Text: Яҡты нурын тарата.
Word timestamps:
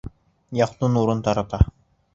Яҡты 0.59 0.89
нурын 0.95 1.23
тарата. 1.29 1.65